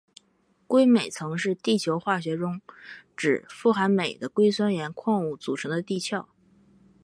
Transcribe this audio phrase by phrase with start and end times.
[0.65, 2.59] 硅镁层是地球化学中
[3.15, 6.27] 指富含镁的硅酸盐矿物组成的地壳。